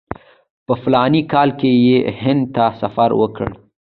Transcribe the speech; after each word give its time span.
په 0.65 0.73
فلاني 0.81 1.21
کال 1.31 1.49
کې 1.59 1.71
یې 1.85 1.97
هند 2.21 2.43
ته 2.55 2.65
سفر 2.81 3.09
وکړ. 3.21 3.49